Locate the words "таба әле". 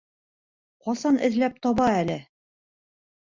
1.67-2.17